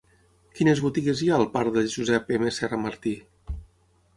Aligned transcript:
Quines 0.59 0.79
botigues 0.85 1.21
hi 1.25 1.29
ha 1.29 1.35
al 1.41 1.45
parc 1.57 1.75
de 1.77 1.83
Josep 1.97 2.33
M. 2.39 2.51
Serra 2.59 2.81
Martí? 2.87 3.13